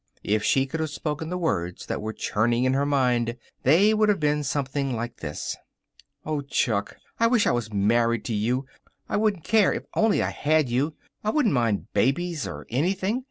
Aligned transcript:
If 0.23 0.43
she 0.43 0.65
could 0.65 0.79
have 0.79 0.89
spoken 0.89 1.29
the 1.29 1.37
words 1.37 1.85
that 1.85 2.01
were 2.01 2.11
churning 2.11 2.63
in 2.63 2.73
her 2.73 2.87
mind, 2.87 3.37
they 3.61 3.93
would 3.93 4.09
have 4.09 4.19
been 4.19 4.43
something 4.43 4.95
like 4.95 5.17
this: 5.17 5.55
"Oh, 6.25 6.41
Chuck, 6.41 6.97
I 7.19 7.27
wish 7.27 7.45
I 7.45 7.51
was 7.51 7.71
married 7.71 8.25
to 8.25 8.33
you. 8.33 8.65
I 9.07 9.17
wouldn't 9.17 9.43
care 9.43 9.71
if 9.71 9.83
only 9.93 10.23
I 10.23 10.31
had 10.31 10.69
you. 10.69 10.95
I 11.23 11.29
wouldn't 11.29 11.53
mind 11.53 11.93
babies 11.93 12.47
or 12.47 12.65
anything. 12.71 13.19